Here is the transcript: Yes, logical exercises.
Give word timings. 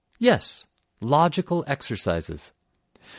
Yes, 0.17 0.65
logical 0.99 1.63
exercises. 1.67 2.53